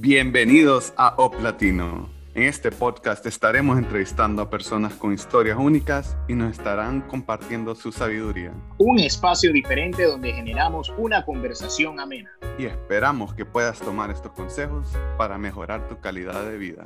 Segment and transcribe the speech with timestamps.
[0.00, 2.08] Bienvenidos a Op Latino.
[2.32, 7.90] En este podcast estaremos entrevistando a personas con historias únicas y nos estarán compartiendo su
[7.90, 8.52] sabiduría.
[8.78, 12.30] Un espacio diferente donde generamos una conversación amena.
[12.60, 16.84] Y esperamos que puedas tomar estos consejos para mejorar tu calidad de vida.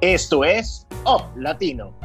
[0.00, 2.00] Esto es Op Latino.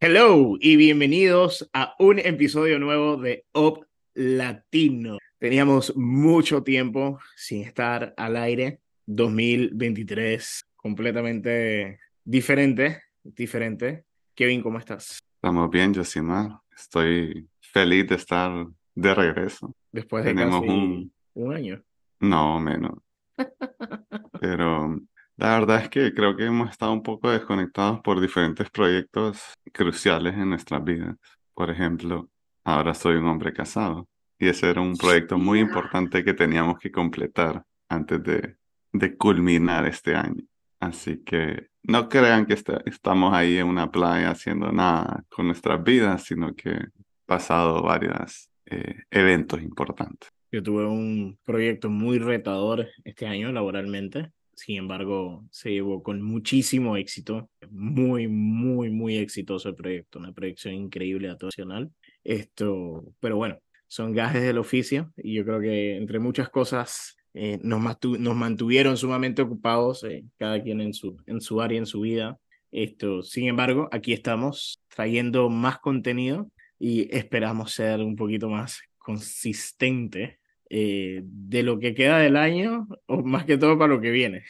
[0.00, 3.84] Hello y bienvenidos a un episodio nuevo de Op
[4.14, 5.18] Latino.
[5.38, 8.80] Teníamos mucho tiempo sin estar al aire.
[9.06, 14.04] 2023 completamente diferente, diferente.
[14.34, 15.20] Kevin, ¿cómo estás?
[15.36, 16.58] Estamos bien, Josimar.
[16.76, 18.66] Estoy feliz de estar
[18.96, 19.74] de regreso.
[19.92, 21.12] Después de Tenemos un...
[21.34, 21.82] un año.
[22.18, 22.98] No, menos.
[24.40, 25.00] Pero
[25.36, 29.40] la verdad es que creo que hemos estado un poco desconectados por diferentes proyectos
[29.72, 31.14] cruciales en nuestras vidas.
[31.54, 32.28] Por ejemplo,
[32.64, 36.90] ahora soy un hombre casado y ese era un proyecto muy importante que teníamos que
[36.90, 38.56] completar antes de,
[38.92, 40.42] de culminar este año.
[40.80, 42.54] Así que no crean que
[42.86, 46.78] estamos ahí en una playa haciendo nada con nuestras vidas, sino que
[47.26, 50.30] pasado varios eh, eventos importantes.
[50.50, 54.30] Yo tuve un proyecto muy retador este año laboralmente.
[54.54, 57.48] Sin embargo, se llevó con muchísimo éxito.
[57.70, 60.18] Muy, muy, muy exitoso el proyecto.
[60.18, 61.92] Una proyección increíble, nacional.
[62.24, 67.58] Esto, pero bueno, son gajes del oficio y yo creo que entre muchas cosas eh,
[67.62, 67.82] nos,
[68.18, 72.38] nos, mantuvieron sumamente ocupados, eh, cada quien en su, en su área, en su vida.
[72.70, 80.38] Esto, sin embargo, aquí estamos trayendo más contenido y esperamos ser un poquito más consistente
[80.70, 84.44] eh, de lo que queda del año o más que todo para lo que viene.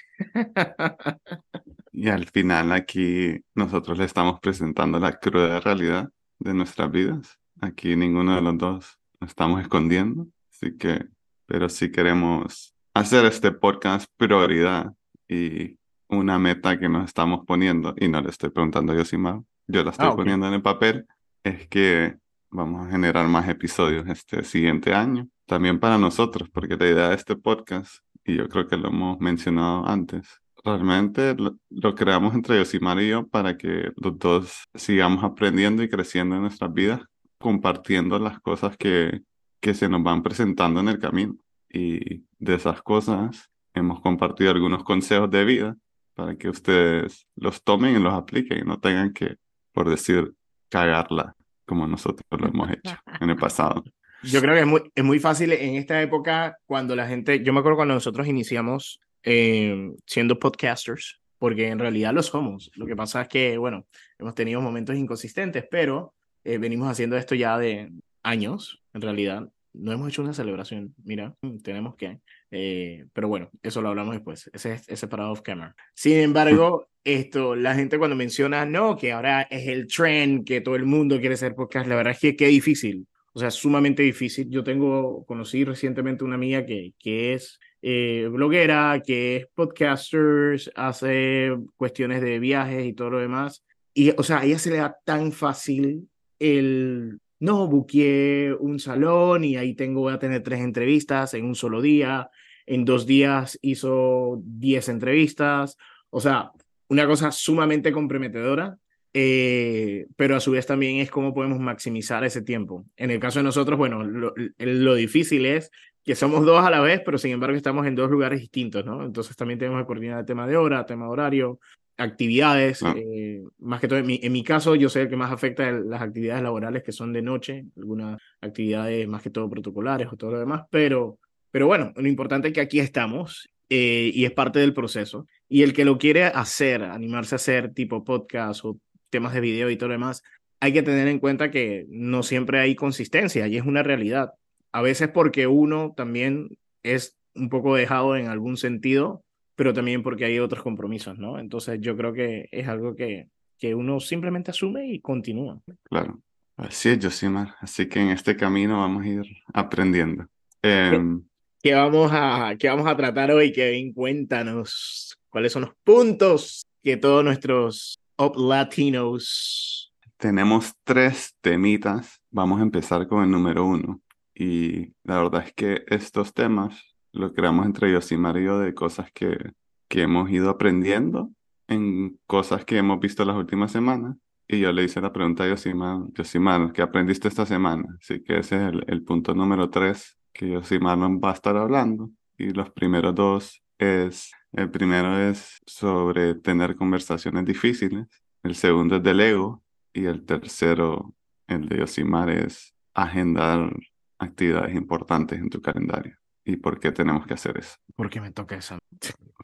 [1.92, 7.39] y al final aquí nosotros le estamos presentando la cruda realidad de nuestras vidas.
[7.61, 11.06] Aquí ninguno de los dos nos estamos escondiendo, así que,
[11.47, 14.92] pero sí queremos hacer este podcast prioridad
[15.28, 15.77] y
[16.08, 19.91] una meta que nos estamos poniendo, y no le estoy preguntando yo, Simao, yo la
[19.91, 21.06] estoy ah, poniendo en el papel,
[21.44, 22.16] es que
[22.50, 27.14] vamos a generar más episodios este siguiente año, también para nosotros, porque la idea de
[27.14, 33.00] este podcast, y yo creo que lo hemos mencionado antes, realmente lo, creamos entre Yosimar
[33.00, 37.03] y yo para que los dos sigamos aprendiendo y creciendo en nuestras vidas,
[37.38, 39.22] compartiendo las cosas que,
[39.60, 41.37] que se nos van presentando en el camino.
[41.71, 45.76] Y de esas cosas hemos compartido algunos consejos de vida
[46.15, 49.37] para que ustedes los tomen y los apliquen y no tengan que,
[49.72, 50.34] por decir,
[50.69, 51.34] cagarla
[51.65, 53.84] como nosotros lo hemos hecho en el pasado.
[54.22, 57.53] Yo creo que es muy, es muy fácil en esta época cuando la gente, yo
[57.53, 62.70] me acuerdo cuando nosotros iniciamos eh, siendo podcasters, porque en realidad lo somos.
[62.75, 63.87] Lo que pasa es que, bueno,
[64.19, 67.91] hemos tenido momentos inconsistentes, pero eh, venimos haciendo esto ya de
[68.22, 73.50] años, en realidad no hemos hecho una celebración, mira, mm, tenemos que, eh, pero bueno,
[73.62, 75.75] eso lo hablamos después, ese es separado off camera.
[75.94, 80.76] Sin embargo, esto, la gente cuando menciona, no, que ahora es el trend, que todo
[80.76, 84.49] el mundo quiere ser podcast, la verdad es que qué difícil, o sea, sumamente difícil.
[84.50, 91.56] Yo tengo, conocí recientemente una amiga que, que es eh, bloguera, que es podcaster, hace
[91.76, 94.99] cuestiones de viajes y todo lo demás, y, o sea, a ella se le da
[95.05, 101.34] tan fácil el no, buqueé un salón y ahí tengo, voy a tener tres entrevistas
[101.34, 102.31] en un solo día.
[102.66, 105.76] En dos días hizo diez entrevistas.
[106.10, 106.50] O sea,
[106.88, 108.78] una cosa sumamente comprometedora,
[109.15, 112.84] eh, pero a su vez también es cómo podemos maximizar ese tiempo.
[112.97, 115.70] En el caso de nosotros, bueno, lo, lo, difícil es
[116.05, 119.05] que somos dos a la vez, pero sin embargo estamos en dos lugares distintos, ¿no?
[119.05, 121.60] Entonces también tenemos que coordinar el tema de hora, tema de horario,
[121.98, 122.94] actividades, ah.
[122.97, 125.70] eh, más que todo en mi, en mi, caso yo sé el que más afecta
[125.72, 130.31] las actividades laborales que son de noche, algunas actividades más que todo protocolares o todo
[130.31, 131.19] lo demás, pero,
[131.50, 135.26] pero bueno, lo importante es que aquí estamos eh, y es parte del proceso.
[135.48, 138.78] Y el que lo quiere hacer, animarse a hacer tipo podcast o
[139.10, 140.22] temas de video y todo lo demás,
[140.60, 144.32] hay que tener en cuenta que no siempre hay consistencia y es una realidad.
[144.72, 149.25] A veces porque uno también es un poco dejado en algún sentido
[149.58, 151.37] pero también porque hay otros compromisos, ¿no?
[151.37, 153.28] Entonces yo creo que es algo que,
[153.58, 155.60] que uno simplemente asume y continúa.
[155.82, 156.20] Claro,
[156.56, 157.56] así es, Josimar.
[157.60, 159.22] Así que en este camino vamos a ir
[159.52, 160.28] aprendiendo.
[160.62, 161.25] Em,
[161.60, 163.93] ¿Qué, vamos a, ¿Qué vamos a tratar hoy, Kevin?
[163.93, 169.93] Cuéntanos cuáles son los puntos que todos nuestros Up Latinos...
[170.19, 172.22] Tenemos tres temitas.
[172.31, 174.00] Vamos a empezar con el número uno.
[174.37, 176.81] Y la verdad es que estos temas
[177.12, 179.52] lo creamos entre Yosimar y yo de cosas que,
[179.88, 181.31] que hemos ido aprendiendo
[181.69, 184.16] en cosas que hemos visto las últimas semanas.
[184.49, 187.84] Y yo le hice la pregunta a Yosimar, Yosimar, ¿qué aprendiste esta semana?
[188.00, 192.10] Así que ese es el, punto número tres que Yosimar nos va a estar hablando.
[192.38, 198.06] Y los primeros dos es, el primero es sobre tener conversaciones difíciles,
[198.43, 199.62] el segundo es del ego
[199.93, 201.14] y el tercero,
[201.46, 203.70] el de Yosimar, es agendar
[204.19, 206.16] actividades importantes en tu calendario.
[206.49, 207.77] ¿Y por qué tenemos que hacer eso?
[207.95, 208.79] Porque me toca eso.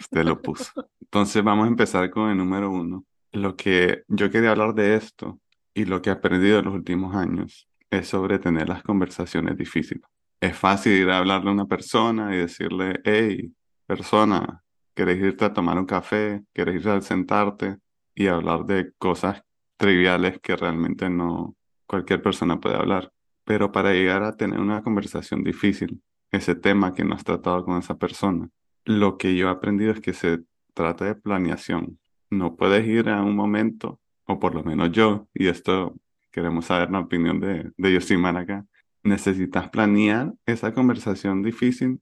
[0.00, 0.88] Usted lo puso.
[1.02, 3.04] Entonces vamos a empezar con el número uno.
[3.30, 5.38] Lo que yo quería hablar de esto
[5.74, 10.02] y lo que he aprendido en los últimos años es sobre tener las conversaciones difíciles.
[10.40, 13.52] Es fácil ir a hablarle a una persona y decirle, hey,
[13.84, 14.62] persona,
[14.94, 16.42] ¿querés irte a tomar un café?
[16.54, 17.76] ¿Querés ir a sentarte?
[18.14, 19.42] Y hablar de cosas
[19.76, 21.54] triviales que realmente no
[21.86, 23.12] cualquier persona puede hablar.
[23.44, 26.00] Pero para llegar a tener una conversación difícil,
[26.34, 28.48] ese tema que no has tratado con esa persona,
[28.84, 30.40] lo que yo he aprendido es que se
[30.74, 31.98] trata de planeación.
[32.30, 35.94] No puedes ir a un momento, o por lo menos yo, y esto
[36.30, 38.66] queremos saber la opinión de, de Yosimar acá,
[39.04, 42.00] necesitas planear esa conversación difícil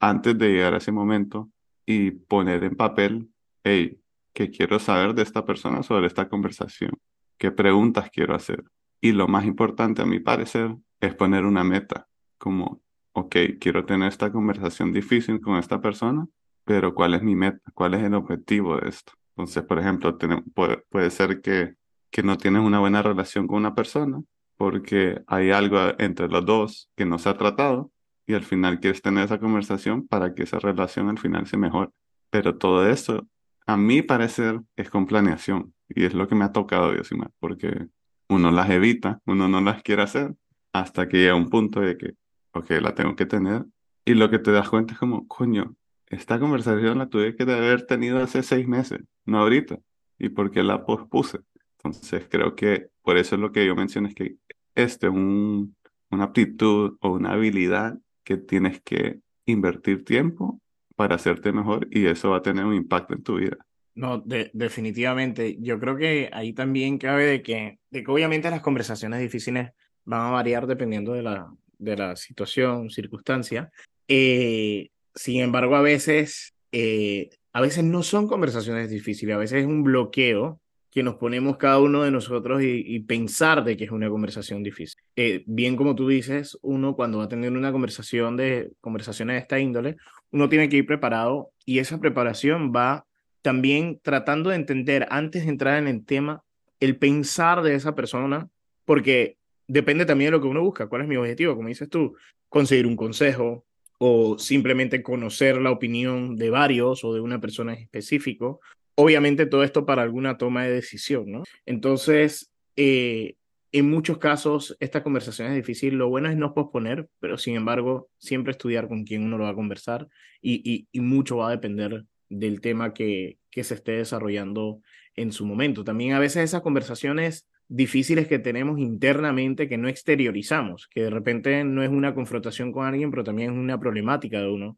[0.00, 1.50] antes de llegar a ese momento
[1.86, 3.30] y poner en papel,
[3.62, 4.00] hey,
[4.32, 6.92] ¿qué quiero saber de esta persona sobre esta conversación?
[7.38, 8.64] ¿Qué preguntas quiero hacer?
[9.00, 12.06] Y lo más importante, a mi parecer, es poner una meta,
[12.38, 12.82] como,
[13.12, 16.26] ok, quiero tener esta conversación difícil con esta persona,
[16.64, 17.70] pero ¿cuál es mi meta?
[17.74, 19.12] ¿Cuál es el objetivo de esto?
[19.36, 20.16] Entonces, por ejemplo,
[20.54, 21.74] puede, puede ser que,
[22.10, 24.20] que no tienes una buena relación con una persona
[24.56, 27.90] porque hay algo entre los dos que no se ha tratado
[28.26, 31.90] y al final quieres tener esa conversación para que esa relación al final se mejore.
[32.28, 33.26] Pero todo eso,
[33.66, 37.88] a mi parecer, es con planeación y es lo que me ha tocado, Diosimar, porque
[38.28, 40.34] uno las evita, uno no las quiere hacer
[40.72, 42.14] hasta que llega un punto de que,
[42.52, 43.64] ok, la tengo que tener
[44.04, 45.76] y lo que te das cuenta es como, coño,
[46.06, 49.78] esta conversación la tuve que haber tenido hace seis meses, no ahorita.
[50.18, 51.38] ¿Y por qué la pospuse?
[51.78, 54.36] Entonces creo que por eso es lo que yo menciono, es que
[54.74, 55.76] este es un,
[56.10, 60.60] una aptitud o una habilidad que tienes que invertir tiempo
[60.96, 63.56] para hacerte mejor y eso va a tener un impacto en tu vida.
[63.94, 65.56] No, definitivamente.
[65.60, 69.70] Yo creo que ahí también cabe de que, de que obviamente las conversaciones difíciles
[70.04, 73.70] van a variar dependiendo de la, de la situación, circunstancia.
[74.06, 79.66] Eh, sin embargo, a veces, eh, a veces no son conversaciones difíciles, a veces es
[79.66, 80.60] un bloqueo
[80.90, 85.00] que nos ponemos cada uno de nosotros y, pensar de que es una conversación difícil.
[85.14, 89.40] Eh, bien como tú dices, uno cuando va a tener una conversación de conversaciones de
[89.40, 89.96] esta índole,
[90.32, 93.06] uno tiene que ir preparado y esa preparación va
[93.42, 96.42] también tratando de entender antes de entrar en el tema
[96.80, 98.48] el pensar de esa persona,
[98.84, 99.36] porque
[99.72, 102.16] depende también de lo que uno busca, cuál es mi objetivo, como dices tú,
[102.48, 103.64] conseguir un consejo
[103.98, 108.60] o simplemente conocer la opinión de varios o de una persona en específico
[109.00, 111.44] obviamente todo esto para alguna toma de decisión, ¿no?
[111.66, 113.36] Entonces, eh,
[113.72, 115.94] en muchos casos, esta conversación es difícil.
[115.94, 119.50] Lo bueno es no posponer, pero sin embargo, siempre estudiar con quién uno lo va
[119.50, 120.08] a conversar
[120.42, 124.80] y, mucho va a depender del tema que, que se esté desarrollando
[125.16, 125.84] en su momento.
[125.84, 131.62] También a veces esas conversaciones difíciles que tenemos internamente que no exteriorizamos, que de repente
[131.62, 134.76] no es una confrontación con alguien, pero también es una problemática de uno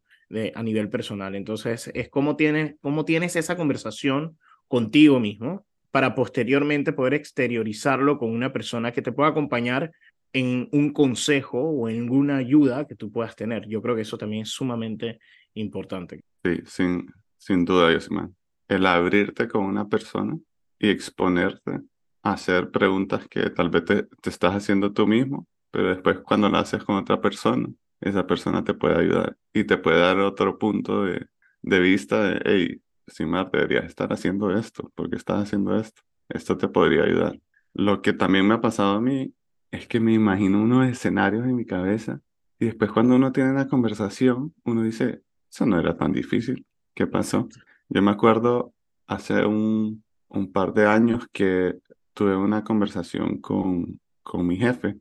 [0.54, 1.34] a nivel personal.
[1.34, 8.30] Entonces, es cómo tienes, cómo tienes esa conversación contigo mismo para posteriormente poder exteriorizarlo con
[8.30, 9.92] una persona que te pueda acompañar
[10.34, 13.66] en un consejo o en alguna ayuda que tú puedas tener.
[13.68, 15.18] Yo creo que eso también es sumamente
[15.54, 16.20] importante.
[16.44, 17.06] Sí, sin,
[17.38, 18.34] sin duda, Yosman.
[18.68, 20.38] El abrirte con una persona
[20.78, 21.80] y exponerte
[22.22, 26.58] hacer preguntas que tal vez te, te estás haciendo tú mismo, pero después cuando lo
[26.58, 27.68] haces con otra persona,
[28.00, 31.26] esa persona te puede ayudar y te puede dar otro punto de,
[31.62, 36.02] de vista de, hey, Simar, deberías estar haciendo esto, porque estás haciendo esto?
[36.28, 37.38] Esto te podría ayudar.
[37.74, 39.34] Lo que también me ha pasado a mí
[39.70, 42.20] es que me imagino unos escenarios en mi cabeza
[42.58, 46.66] y después cuando uno tiene una conversación, uno dice, eso no era tan difícil.
[46.94, 47.48] ¿Qué pasó?
[47.88, 48.74] Yo me acuerdo
[49.06, 51.78] hace un, un par de años que
[52.14, 54.98] tuve una conversación con, con mi jefe,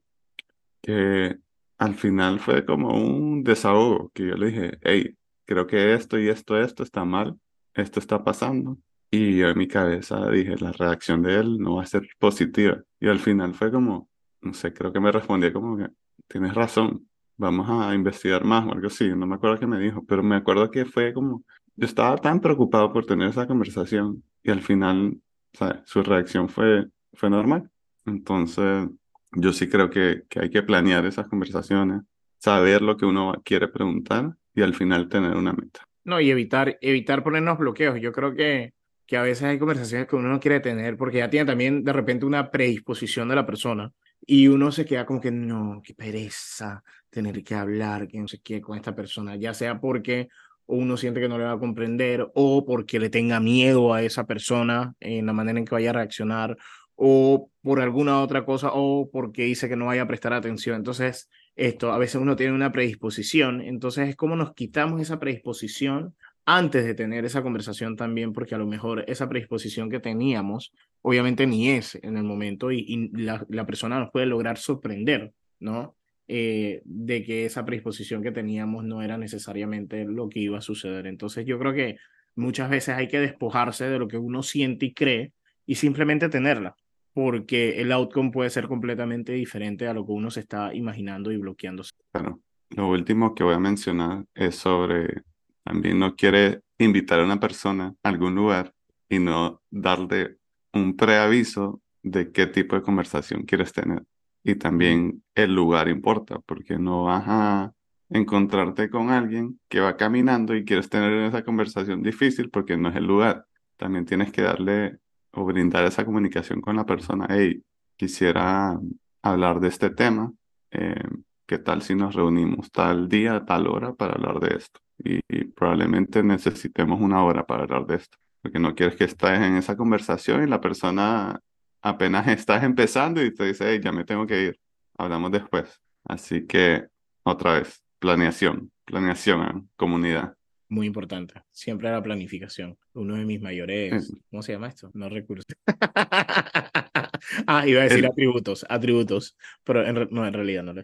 [0.82, 1.38] que
[1.78, 6.30] al final fue como un desahogo, que yo le dije, hey, creo que esto y
[6.30, 7.38] esto, esto está mal,
[7.74, 8.78] esto está pasando.
[9.10, 12.82] Y yo en mi cabeza dije, la reacción de él no va a ser positiva.
[13.00, 14.10] Y al final fue como,
[14.42, 15.90] no sé, creo que me respondió como que,
[16.28, 19.10] tienes razón, vamos a investigar más o algo así.
[19.10, 21.44] No me acuerdo qué me dijo, pero me acuerdo que fue como,
[21.76, 25.20] yo estaba tan preocupado por tener esa conversación y al final,
[25.54, 25.82] ¿sabes?
[25.86, 27.70] Su reacción fue, fue normal.
[28.06, 28.88] Entonces,
[29.34, 32.02] yo sí creo que, que hay que planear esas conversaciones,
[32.38, 35.88] saber lo que uno quiere preguntar y al final tener una meta.
[36.04, 38.00] No, y evitar, evitar ponernos bloqueos.
[38.02, 38.74] Yo creo que,
[39.06, 41.94] que a veces hay conversaciones que uno no quiere tener porque ya tiene también de
[41.94, 43.92] repente una predisposición de la persona
[44.26, 48.40] y uno se queda como que no, qué pereza tener que hablar, que no sé
[48.40, 50.30] qué con esta persona, ya sea porque
[50.68, 54.26] uno siente que no le va a comprender, o porque le tenga miedo a esa
[54.26, 56.56] persona en la manera en que vaya a reaccionar,
[56.96, 60.76] o por alguna otra cosa, o porque dice que no vaya a prestar atención.
[60.76, 66.16] Entonces, esto, a veces uno tiene una predisposición, entonces es como nos quitamos esa predisposición
[66.46, 71.46] antes de tener esa conversación también, porque a lo mejor esa predisposición que teníamos, obviamente
[71.46, 75.96] ni es en el momento y, la, la, persona nos puede lograr sorprender, ¿no?
[76.28, 81.06] Eh, de que esa predisposición que teníamos no era necesariamente lo que iba a suceder.
[81.06, 81.98] Entonces yo creo que
[82.36, 85.34] muchas veces hay que despojarse de lo que uno siente y cree
[85.66, 86.76] y simplemente tenerla,
[87.14, 91.38] porque el outcome puede ser completamente diferente a lo que uno se está imaginando y
[91.38, 91.92] bloqueándose.
[92.14, 95.24] Bueno, lo último que voy a mencionar es sobre,
[95.64, 98.74] también no quiere invitar a una persona a algún lugar
[99.10, 100.38] y no darle
[100.74, 104.04] un preaviso de qué tipo de conversación quieres tener
[104.44, 107.74] y también el lugar importa, porque no vas a
[108.10, 112.96] encontrarte con alguien que va caminando y quieres tener esa conversación difícil porque no es
[112.96, 113.46] el lugar.
[113.78, 114.98] También tienes que darle
[115.34, 117.28] o brindar esa comunicación con la persona.
[117.30, 117.64] Hey,
[117.96, 118.80] quisiera
[119.22, 120.32] hablar de este tema.
[120.72, 121.04] Eh,
[121.46, 124.80] ¿Qué tal si nos reunimos tal día, tal hora para hablar de esto?
[125.04, 125.22] Y,
[125.56, 129.76] probablemente necesitemos una hora para hablar de esto, porque no quieres que estés en esa
[129.76, 131.40] conversación y la persona
[131.82, 134.60] apenas estás empezando y te dice, hey, ya me tengo que ir,
[134.98, 135.82] hablamos después.
[136.06, 136.88] Así que,
[137.24, 139.64] otra vez, planeación, planeación, ¿eh?
[139.76, 140.36] comunidad.
[140.72, 142.78] Muy importante, siempre la planificación.
[142.94, 144.90] Uno de mis mayores, ¿cómo se llama esto?
[144.94, 145.46] No recursos.
[147.46, 150.74] ah, iba a decir atributos, atributos, pero no, en realidad no.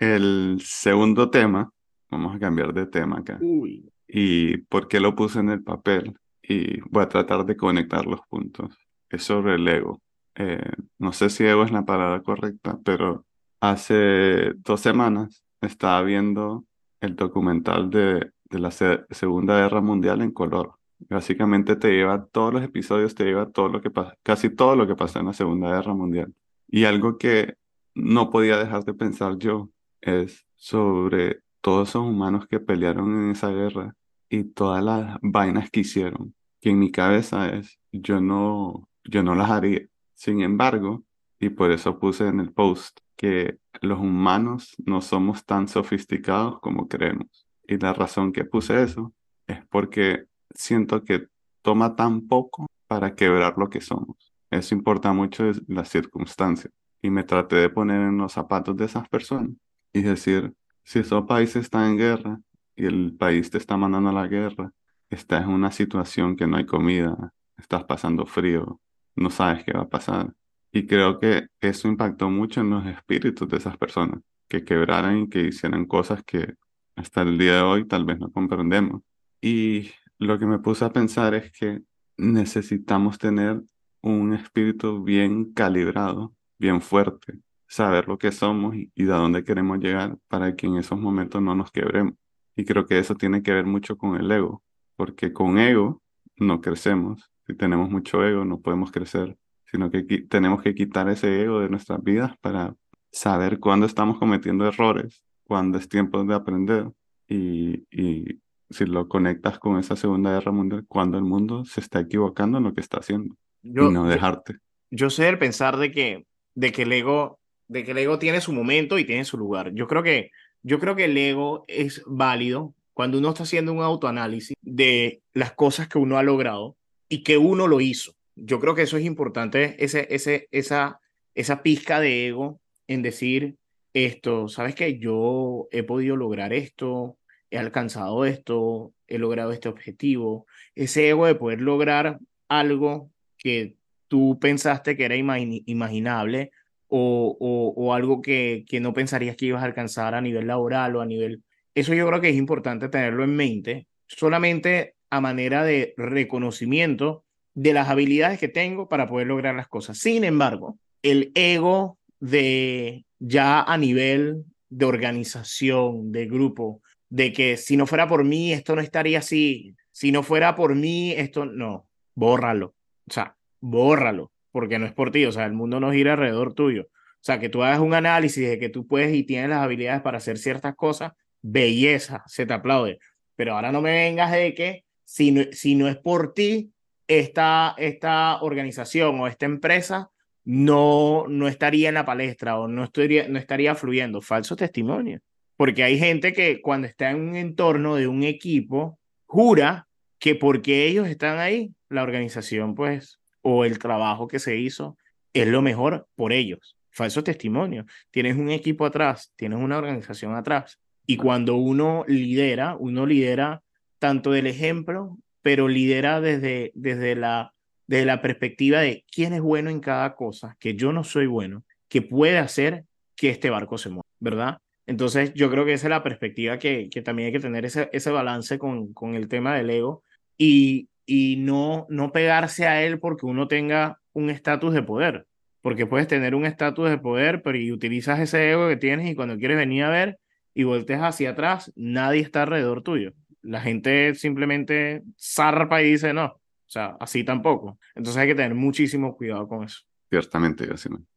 [0.00, 1.70] El segundo tema,
[2.10, 3.38] vamos a cambiar de tema acá.
[3.40, 3.88] Uy.
[4.08, 6.14] ¿Y por qué lo puse en el papel?
[6.42, 8.76] y voy a tratar de conectar los puntos.
[9.08, 10.02] Es sobre el ego.
[10.34, 13.24] Eh, no sé si ego es la palabra correcta, pero
[13.60, 16.64] hace dos semanas estaba viendo
[17.02, 20.76] el documental de, de la Segunda Guerra Mundial en color.
[21.10, 23.90] Básicamente te lleva todos los episodios, te lleva todo lo que
[24.22, 26.32] casi todo lo que pasó en la Segunda Guerra Mundial.
[26.68, 27.56] Y algo que
[27.94, 29.68] no podía dejar de pensar yo
[30.00, 33.94] es sobre todos esos humanos que pelearon en esa guerra
[34.28, 39.34] y todas las vainas que hicieron, que en mi cabeza es, yo no, yo no
[39.34, 39.82] las haría.
[40.14, 41.04] Sin embargo,
[41.42, 46.86] y por eso puse en el post que los humanos no somos tan sofisticados como
[46.86, 47.48] creemos.
[47.66, 49.12] Y la razón que puse eso
[49.48, 51.26] es porque siento que
[51.60, 54.32] toma tan poco para quebrar lo que somos.
[54.50, 56.72] Eso importa mucho las circunstancias.
[57.02, 59.50] Y me traté de poner en los zapatos de esas personas
[59.92, 62.40] y decir, si esos países están en guerra,
[62.76, 64.70] y el país te está mandando a la guerra,
[65.10, 68.80] estás en una situación que no hay comida, estás pasando frío,
[69.16, 70.32] no sabes qué va a pasar.
[70.72, 75.28] Y creo que eso impactó mucho en los espíritus de esas personas, que quebraran y
[75.28, 76.54] que hicieran cosas que
[76.96, 79.02] hasta el día de hoy tal vez no comprendemos.
[79.40, 81.82] Y lo que me puse a pensar es que
[82.16, 83.62] necesitamos tener
[84.02, 87.34] un espíritu bien calibrado, bien fuerte,
[87.66, 91.42] saber lo que somos y, y de dónde queremos llegar para que en esos momentos
[91.42, 92.14] no nos quebremos.
[92.56, 94.62] Y creo que eso tiene que ver mucho con el ego,
[94.96, 96.02] porque con ego
[96.36, 97.30] no crecemos.
[97.46, 99.36] Si tenemos mucho ego no podemos crecer,
[99.72, 102.74] sino que tenemos que quitar ese ego de nuestras vidas para
[103.10, 106.90] saber cuándo estamos cometiendo errores, cuándo es tiempo de aprender
[107.26, 108.38] y, y
[108.70, 112.64] si lo conectas con esa Segunda Guerra Mundial, cuando el mundo se está equivocando en
[112.64, 114.54] lo que está haciendo y no dejarte.
[114.90, 117.38] Yo, yo sé el pensar de que, de que el ego
[117.68, 119.72] de que el ego tiene su momento y tiene su lugar.
[119.72, 120.30] Yo creo que
[120.62, 125.52] yo creo que el ego es válido cuando uno está haciendo un autoanálisis de las
[125.52, 126.76] cosas que uno ha logrado
[127.08, 128.12] y que uno lo hizo.
[128.34, 131.00] Yo creo que eso es importante, ese, ese, esa,
[131.34, 133.56] esa pizca de ego en decir
[133.94, 137.18] esto, sabes que yo he podido lograr esto,
[137.50, 143.76] he alcanzado esto, he logrado este objetivo, ese ego de poder lograr algo que
[144.08, 146.50] tú pensaste que era imaginable
[146.88, 151.00] o, o, algo que, que no pensarías que ibas a alcanzar a nivel laboral o
[151.00, 151.42] a nivel...
[151.74, 157.24] Eso yo creo que es importante tenerlo en mente, solamente a manera de reconocimiento
[157.54, 159.98] de las habilidades que tengo para poder lograr las cosas.
[159.98, 166.80] Sin embargo, el ego de ya a nivel de organización, de grupo,
[167.10, 170.74] de que si no fuera por mí, esto no estaría así, si no fuera por
[170.74, 172.74] mí, esto no, bórralo,
[173.08, 176.54] o sea, bórralo porque no es por ti, o sea, el mundo no gira alrededor
[176.54, 176.82] tuyo.
[176.82, 180.02] O sea, que tú hagas un análisis de que tú puedes y tienes las habilidades
[180.02, 182.98] para hacer ciertas cosas, belleza, se te aplaude.
[183.34, 186.72] Pero ahora no me vengas de que si no, si no es por ti,
[187.18, 190.10] esta, esta organización o esta empresa
[190.44, 194.20] no, no estaría en la palestra o no estaría, no estaría fluyendo.
[194.20, 195.20] Falso testimonio.
[195.56, 199.86] Porque hay gente que cuando está en un entorno de un equipo, jura
[200.18, 204.96] que porque ellos están ahí, la organización, pues, o el trabajo que se hizo
[205.32, 206.76] es lo mejor por ellos.
[206.90, 207.86] Falso testimonio.
[208.10, 210.78] Tienes un equipo atrás, tienes una organización atrás.
[211.06, 213.62] Y cuando uno lidera, uno lidera
[213.98, 217.52] tanto del ejemplo, pero lidera desde, desde, la,
[217.86, 221.64] desde la perspectiva de quién es bueno en cada cosa, que yo no soy bueno,
[221.88, 222.84] que puede hacer
[223.16, 224.58] que este barco se mueva, ¿verdad?
[224.86, 227.88] Entonces yo creo que esa es la perspectiva que, que también hay que tener ese,
[227.92, 230.02] ese balance con, con el tema del ego
[230.36, 235.26] y, y no, no pegarse a él porque uno tenga un estatus de poder,
[235.60, 239.14] porque puedes tener un estatus de poder, pero y utilizas ese ego que tienes y
[239.14, 240.18] cuando quieres venir a ver
[240.54, 243.12] y volteas hacia atrás, nadie está alrededor tuyo.
[243.42, 247.78] La gente simplemente zarpa y dice no, o sea, así tampoco.
[247.94, 249.80] Entonces hay que tener muchísimo cuidado con eso.
[250.08, 250.68] Ciertamente,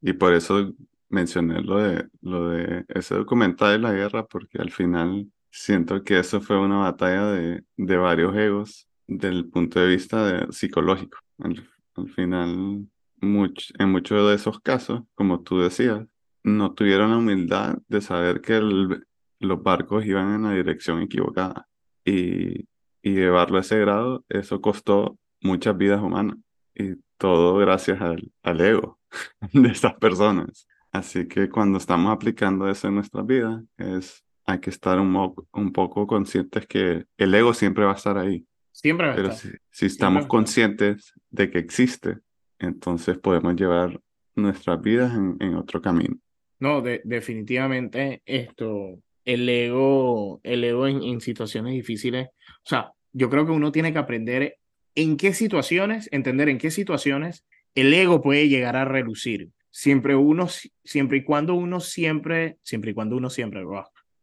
[0.02, 0.74] Y por eso
[1.10, 6.20] mencioné lo de, lo de ese documental de la guerra, porque al final siento que
[6.20, 11.18] eso fue una batalla de, de varios egos del punto de vista psicológico.
[11.40, 12.88] Al, final,
[13.22, 16.06] en muchos de esos casos, como tú decías,
[16.44, 21.68] no tuvieron la humildad de saber que los barcos iban en la dirección equivocada.
[22.06, 22.68] Y,
[23.02, 26.38] y llevarlo a ese grado, eso costó muchas vidas humanas.
[26.76, 29.00] Y todo gracias al, al ego
[29.54, 30.68] de estas personas.
[30.92, 35.72] Así que cuando estamos aplicando eso en nuestras vidas, es, hay que estar un, un
[35.74, 38.46] poco conscientes que el ego siempre va a estar ahí.
[38.72, 39.36] Siempre va a Pero estar.
[39.36, 42.20] si, si estamos conscientes de que existe,
[42.60, 44.00] entonces podemos llevar
[44.36, 46.18] nuestras vidas en, en otro camino.
[46.60, 53.30] No, de, definitivamente esto, el ego, el ego en, en situaciones difíciles, o sea, yo
[53.30, 54.58] creo que uno tiene que aprender
[54.96, 59.50] en qué situaciones, entender en qué situaciones el ego puede llegar a relucir.
[59.70, 60.48] Siempre uno,
[60.84, 63.62] siempre y cuando uno siempre, siempre y cuando uno siempre,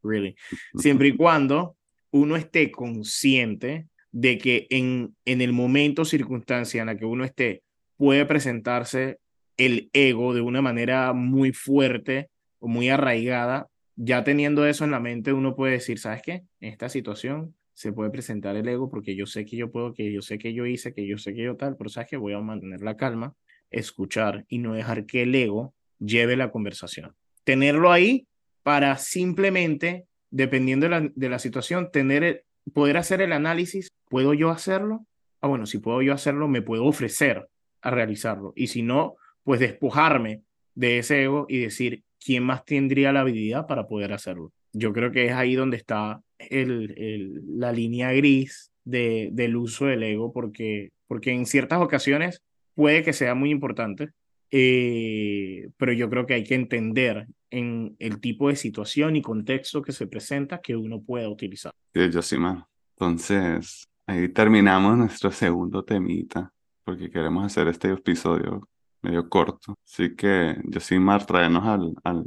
[0.02, 0.34] really,
[0.76, 1.76] siempre y cuando
[2.10, 7.62] uno esté consciente de que en, en el momento, circunstancia en la que uno esté,
[7.96, 9.18] puede presentarse
[9.58, 15.00] el ego de una manera muy fuerte o muy arraigada, ya teniendo eso en la
[15.00, 16.44] mente, uno puede decir, ¿sabes qué?
[16.60, 20.12] En esta situación se puede presentar el ego porque yo sé que yo puedo, que
[20.12, 22.16] yo sé que yo hice, que yo sé que yo tal, pero ¿sabes qué?
[22.16, 23.34] Voy a mantener la calma
[23.70, 27.14] escuchar y no dejar que el ego lleve la conversación.
[27.44, 28.26] Tenerlo ahí
[28.62, 34.50] para simplemente, dependiendo de la, de la situación, tener poder hacer el análisis, ¿puedo yo
[34.50, 35.06] hacerlo?
[35.40, 37.48] Ah, bueno, si puedo yo hacerlo, me puedo ofrecer
[37.80, 38.52] a realizarlo.
[38.54, 40.42] Y si no, pues despojarme
[40.74, 44.52] de ese ego y decir, ¿quién más tendría la habilidad para poder hacerlo?
[44.72, 49.86] Yo creo que es ahí donde está el, el, la línea gris de, del uso
[49.86, 52.42] del ego, porque, porque en ciertas ocasiones
[52.74, 54.10] puede que sea muy importante,
[54.50, 59.82] eh, pero yo creo que hay que entender en el tipo de situación y contexto
[59.82, 61.72] que se presenta que uno pueda utilizar.
[61.94, 62.64] Sí, yo sí, man.
[62.96, 66.52] Entonces, ahí terminamos nuestro segundo temita,
[66.84, 68.68] porque queremos hacer este episodio
[69.02, 69.76] medio corto.
[69.84, 72.24] Así que, Josimar, tráenos al, al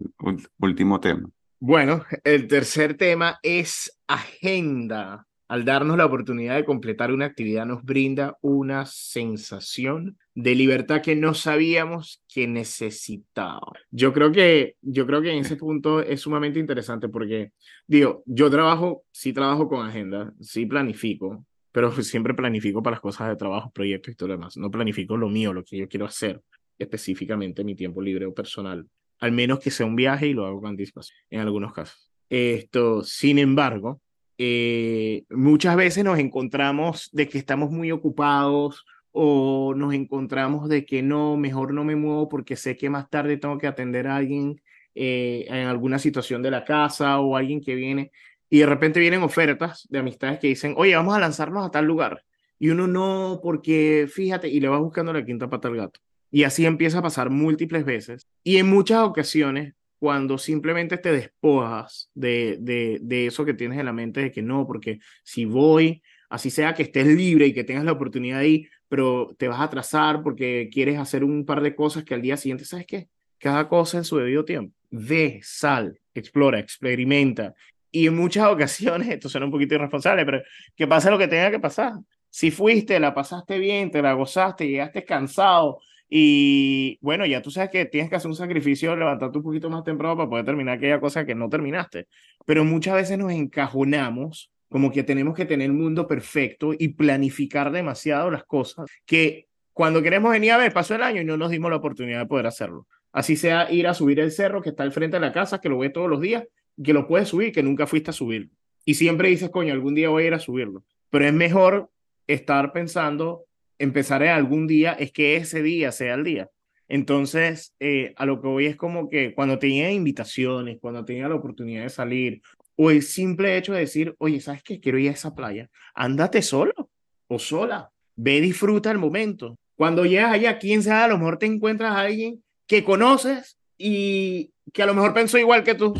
[0.59, 1.29] último tema.
[1.59, 5.25] Bueno, el tercer tema es agenda.
[5.47, 11.15] Al darnos la oportunidad de completar una actividad nos brinda una sensación de libertad que
[11.15, 13.71] no sabíamos que necesitaba.
[13.91, 17.51] Yo creo que, yo creo que en ese punto es sumamente interesante porque,
[17.87, 23.29] digo, yo trabajo, sí trabajo con agenda, sí planifico, pero siempre planifico para las cosas
[23.29, 24.57] de trabajo, proyectos y todo lo demás.
[24.57, 26.41] No planifico lo mío, lo que yo quiero hacer
[26.77, 28.87] específicamente en mi tiempo libre o personal,
[29.19, 32.11] al menos que sea un viaje y lo hago con anticipación, en algunos casos.
[32.29, 34.01] Esto, sin embargo,
[34.37, 41.01] eh, muchas veces nos encontramos de que estamos muy ocupados o nos encontramos de que
[41.01, 44.61] no, mejor no me muevo porque sé que más tarde tengo que atender a alguien
[44.93, 48.11] eh, en alguna situación de la casa o alguien que viene
[48.49, 51.85] y de repente vienen ofertas de amistades que dicen, oye, vamos a lanzarnos a tal
[51.85, 52.23] lugar.
[52.59, 55.99] Y uno no, porque fíjate, y le va buscando la quinta pata al gato.
[56.35, 58.27] Y así empieza a pasar múltiples veces.
[58.43, 63.85] Y en muchas ocasiones cuando simplemente te despojas de, de, de, eso que tienes en
[63.85, 67.63] la mente de que no, porque si voy, así sea que estés libre y que
[67.63, 71.73] tengas la oportunidad ahí, pero te vas a atrasar porque quieres hacer un par de
[71.73, 73.07] cosas que al día siguiente, ¿sabes qué?
[73.37, 74.75] Cada cosa en su debido tiempo.
[74.89, 77.55] Ve, sal, explora, experimenta.
[77.89, 80.41] Y en muchas ocasiones, esto suena un poquito irresponsable, pero
[80.75, 81.93] que pase lo que tenga que pasar.
[82.29, 87.71] Si fuiste, la pasaste bien, te la gozaste, llegaste cansado, y bueno, ya tú sabes
[87.71, 90.99] que tienes que hacer un sacrificio, levantarte un poquito más temprano para poder terminar aquella
[90.99, 92.07] cosa que no terminaste.
[92.45, 97.71] Pero muchas veces nos encajonamos como que tenemos que tener el mundo perfecto y planificar
[97.71, 101.51] demasiado las cosas que cuando queremos venir a ver, pasó el año y no nos
[101.51, 102.87] dimos la oportunidad de poder hacerlo.
[103.11, 105.69] Así sea ir a subir el cerro que está al frente de la casa, que
[105.69, 106.45] lo ve todos los días,
[106.81, 108.49] que lo puedes subir, que nunca fuiste a subir.
[108.85, 110.83] Y siempre dices, coño, algún día voy a ir a subirlo.
[111.09, 111.89] Pero es mejor
[112.27, 113.45] estar pensando,
[113.79, 116.49] empezar en algún día, es que ese día sea el día.
[116.87, 121.35] Entonces, eh, a lo que voy es como que cuando tenía invitaciones, cuando tenía la
[121.35, 122.41] oportunidad de salir,
[122.75, 124.79] o el simple hecho de decir, oye, ¿sabes qué?
[124.79, 125.69] Quiero ir a esa playa.
[125.93, 126.91] Ándate solo
[127.27, 127.89] o sola.
[128.15, 129.57] Ve, disfruta el momento.
[129.75, 134.51] Cuando llegas allá, quién sabe, a lo mejor te encuentras a alguien que conoces y
[134.73, 135.93] que a lo mejor pensó igual que tú.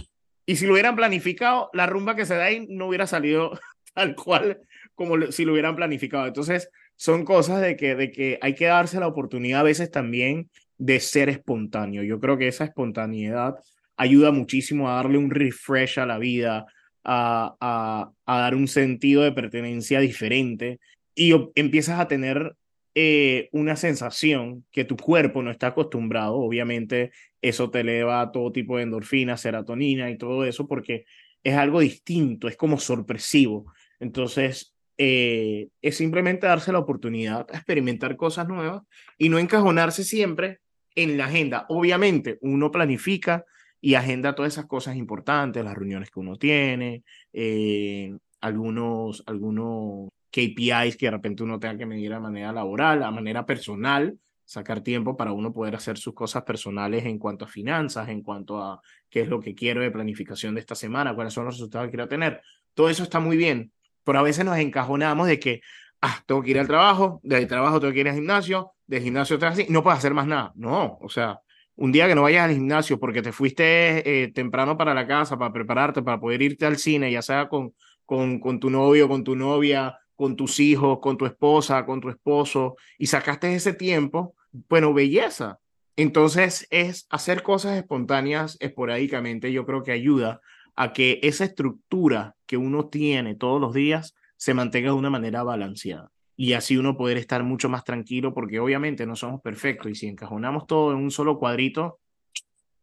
[0.45, 3.57] Y si lo hubieran planificado, la rumba que se da ahí no hubiera salido
[3.93, 4.61] tal cual
[4.93, 6.27] como si lo hubieran planificado.
[6.27, 10.49] Entonces, son cosas de que, de que hay que darse la oportunidad a veces también
[10.77, 12.03] de ser espontáneo.
[12.03, 13.55] Yo creo que esa espontaneidad
[13.97, 16.65] ayuda muchísimo a darle un refresh a la vida,
[17.03, 20.79] a, a, a dar un sentido de pertenencia diferente
[21.15, 22.55] y empiezas a tener
[22.93, 26.35] eh, una sensación que tu cuerpo no está acostumbrado.
[26.35, 31.05] Obviamente eso te eleva todo tipo de endorfina, serotonina y todo eso porque
[31.43, 33.71] es algo distinto, es como sorpresivo.
[33.99, 38.83] Entonces, eh, es simplemente darse la oportunidad a experimentar cosas nuevas
[39.17, 40.59] y no encajonarse siempre
[40.95, 41.65] en la agenda.
[41.69, 43.45] Obviamente, uno planifica
[43.81, 47.03] y agenda todas esas cosas importantes, las reuniones que uno tiene,
[47.33, 53.11] eh, algunos, algunos KPIs que de repente uno tenga que medir de manera laboral, a
[53.11, 58.09] manera personal, sacar tiempo para uno poder hacer sus cosas personales en cuanto a finanzas,
[58.09, 61.45] en cuanto a qué es lo que quiero de planificación de esta semana, cuáles son
[61.45, 62.41] los resultados que quiero tener.
[62.73, 63.71] Todo eso está muy bien,
[64.05, 65.61] pero a veces nos encajonamos de que,
[66.01, 69.37] ah, tengo que ir al trabajo, del trabajo tengo que ir al gimnasio, del gimnasio
[69.37, 70.53] te así, no puedes hacer más nada.
[70.55, 71.39] No, o sea,
[71.75, 75.37] un día que no vayas al gimnasio porque te fuiste eh, temprano para la casa,
[75.37, 77.73] para prepararte, para poder irte al cine, ya sea con,
[78.05, 82.09] con, con tu novio, con tu novia, con tus hijos, con tu esposa, con tu
[82.09, 84.35] esposo, y sacaste ese tiempo,
[84.69, 85.59] bueno, belleza.
[85.97, 90.41] Entonces es hacer cosas espontáneas esporádicamente, yo creo que ayuda
[90.75, 95.43] a que esa estructura que uno tiene todos los días se mantenga de una manera
[95.43, 96.11] balanceada.
[96.37, 100.07] Y así uno poder estar mucho más tranquilo, porque obviamente no somos perfectos y si
[100.07, 101.99] encajonamos todo en un solo cuadrito,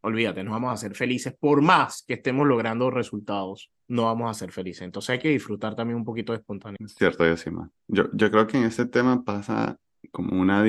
[0.01, 4.33] olvídate, no vamos a ser felices por más que estemos logrando resultados no vamos a
[4.33, 4.81] ser felices.
[4.81, 6.87] Entonces hay que disfrutar también un poquito de espontaneidad.
[6.87, 7.69] Cierto, Yosima.
[7.87, 9.77] Yo, yo creo que en ese tema pasa
[10.11, 10.63] como una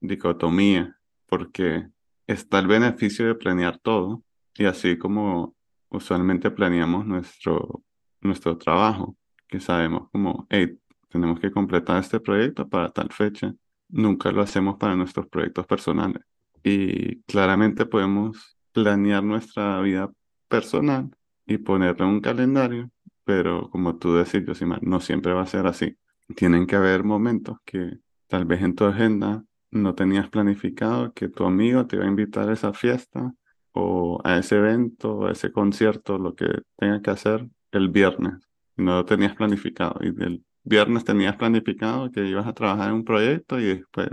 [0.00, 1.88] dicotomía, porque
[2.26, 4.22] está el beneficio de planear todo,
[4.54, 5.54] y así como
[5.90, 7.82] usualmente planeamos nuestro,
[8.20, 13.54] nuestro trabajo, que sabemos como, hey, tenemos que completar este proyecto para tal fecha,
[13.88, 16.22] nunca lo hacemos para nuestros proyectos personales.
[16.62, 20.10] Y claramente podemos planear nuestra vida
[20.48, 21.10] personal
[21.46, 22.90] y ponerle un calendario,
[23.24, 25.96] pero como tú decís, Josimar, no siempre va a ser así.
[26.36, 31.44] Tienen que haber momentos que tal vez en tu agenda no tenías planificado que tu
[31.44, 33.34] amigo te iba a invitar a esa fiesta
[33.72, 38.34] o a ese evento a ese concierto, lo que tenga que hacer el viernes.
[38.76, 43.04] No lo tenías planificado y el viernes tenías planificado que ibas a trabajar en un
[43.04, 44.08] proyecto y después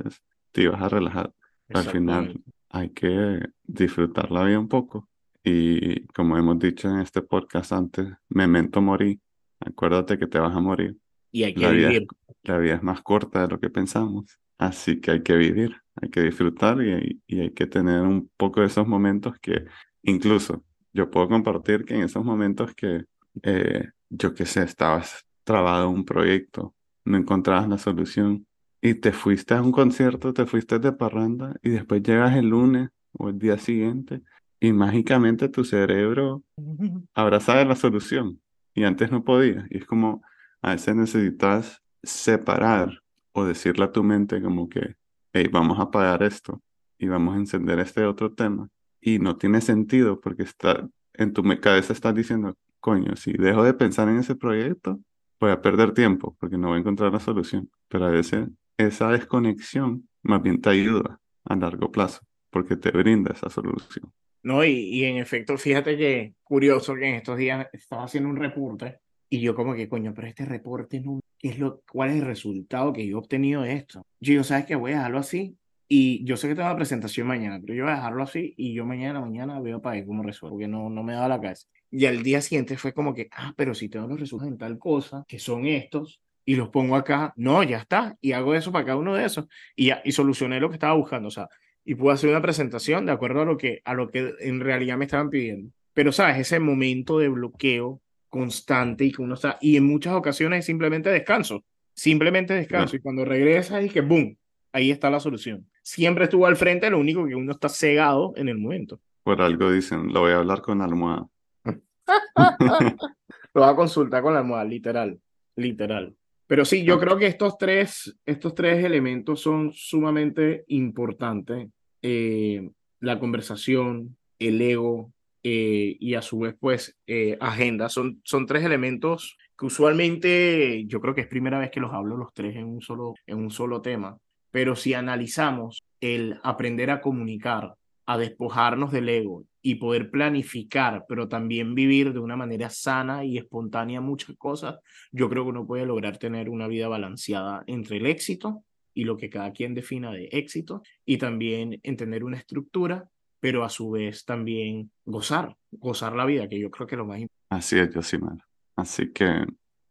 [0.52, 1.34] te ibas a relajar.
[1.74, 5.08] Al final hay que disfrutar la vida un poco
[5.44, 9.20] y como hemos dicho en este podcast antes, memento morir.
[9.60, 10.98] Acuérdate que te vas a morir.
[11.32, 12.02] Y hay que la vivir.
[12.02, 12.08] Vida,
[12.44, 14.40] la vida es más corta de lo que pensamos.
[14.58, 18.62] Así que hay que vivir, hay que disfrutar y, y hay que tener un poco
[18.62, 19.66] de esos momentos que
[20.04, 20.64] incluso
[20.94, 23.06] yo puedo compartir que en esos momentos que
[23.44, 28.48] eh, yo qué sé, estabas trabado en un proyecto, no encontrabas la solución
[28.82, 32.90] y te fuiste a un concierto, te fuiste de parranda y después llegas el lunes
[33.14, 34.22] o el día siguiente
[34.60, 36.44] y mágicamente tu cerebro
[37.14, 38.42] abraza la solución
[38.74, 39.66] y antes no podía.
[39.70, 40.22] Y es como
[40.62, 43.02] a veces necesitas separar
[43.36, 44.96] o decirle a tu mente como que,
[45.34, 46.62] hey, vamos a apagar esto
[46.98, 48.70] y vamos a encender este otro tema.
[49.02, 53.74] Y no tiene sentido porque está en tu cabeza estás diciendo, coño, si dejo de
[53.74, 55.00] pensar en ese proyecto,
[55.38, 57.70] voy a perder tiempo porque no voy a encontrar la solución.
[57.90, 63.34] Pero a veces esa desconexión más bien te ayuda a largo plazo porque te brinda
[63.34, 64.14] esa solución.
[64.44, 68.38] No, y, y en efecto, fíjate que curioso que en estos días estaba haciendo un
[68.38, 69.02] reporte
[69.36, 72.26] y yo como que, coño, pero este reporte no, ¿qué es lo, ¿cuál es el
[72.26, 74.06] resultado que yo he obtenido de esto?
[74.20, 74.76] Yo digo, ¿sabes qué?
[74.76, 77.94] Voy a dejarlo así y yo sé que tengo la presentación mañana, pero yo voy
[77.94, 81.04] a dejarlo así y yo mañana, mañana veo para ver cómo resuelvo, porque no, no
[81.04, 81.68] me da la cabeza.
[81.92, 84.80] Y al día siguiente fue como que, ah, pero si tengo los resultados en tal
[84.80, 88.86] cosa, que son estos, y los pongo acá, no, ya está, y hago eso para
[88.86, 91.50] cada uno de esos, y ya, y solucioné lo que estaba buscando, o sea,
[91.84, 94.98] y pude hacer una presentación de acuerdo a lo que, a lo que en realidad
[94.98, 95.72] me estaban pidiendo.
[95.94, 96.38] Pero, ¿sabes?
[96.38, 101.10] Ese momento de bloqueo constante y que uno está, y en muchas ocasiones es simplemente
[101.10, 104.38] descanso, simplemente descanso, y cuando regresa y que, ¡boom!,
[104.74, 105.68] ahí está la solución.
[105.82, 109.00] Siempre estuvo al frente, lo único que uno está cegado en el momento.
[109.24, 111.28] Por algo dicen, lo voy a hablar con almohada.
[113.54, 115.18] Lo va a consultar con la almohada, literal,
[115.56, 116.14] literal.
[116.46, 121.70] Pero sí, yo creo que estos tres, estos tres elementos son sumamente importantes.
[122.02, 125.14] Eh, la conversación, el ego
[125.48, 127.88] eh, y a su vez, pues, eh, agenda.
[127.88, 132.18] Son, son tres elementos que usualmente yo creo que es primera vez que los hablo
[132.18, 134.18] los tres en un solo, en un solo tema.
[134.50, 137.76] Pero si analizamos el aprender a comunicar,
[138.08, 143.38] a despojarnos del ego y poder planificar, pero también vivir de una manera sana y
[143.38, 144.80] espontánea muchas cosas,
[145.12, 148.64] yo creo que uno puede lograr tener una vida balanceada entre el éxito
[148.96, 153.12] y lo que cada quien defina de éxito y también entender una estructura,
[153.46, 157.06] pero a su vez también gozar, gozar la vida, que yo creo que es lo
[157.06, 157.56] más importante.
[157.56, 158.40] Así es, Josimar.
[158.76, 159.46] Así que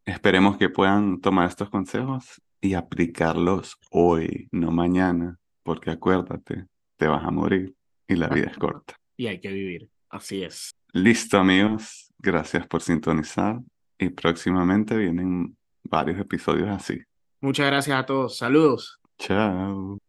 [0.05, 7.25] esperemos que puedan tomar estos consejos y aplicarlos hoy, no mañana, porque acuérdate, te vas
[7.25, 7.73] a morir
[8.09, 8.97] y la vida es corta.
[9.17, 10.73] Y hay que vivir, así es.
[10.93, 13.61] Listo amigos, gracias por sintonizar
[13.97, 17.01] y próximamente vienen varios episodios así.
[17.41, 18.99] Muchas gracias a todos, saludos.
[19.17, 20.04] Chao.